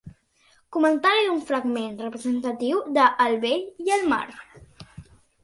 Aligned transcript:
Comentari 0.77 1.27
d'un 1.27 1.43
fragment 1.49 1.93
representatiu 2.05 2.81
de 2.97 3.05
El 3.27 3.39
vell 3.45 3.63
i 3.91 3.95
el 3.99 4.09
mar. 4.17 4.25